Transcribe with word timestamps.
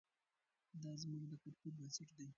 دا 0.81 0.91
زموږ 1.03 1.23
د 1.31 1.33
کلتور 1.43 1.71
بنسټ 1.77 2.09
دی. 2.17 2.27